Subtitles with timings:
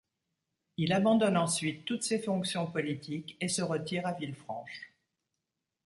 [0.77, 4.95] Il abandonne ensuite toutes ses fonctions politiques et se retire à Villefranche.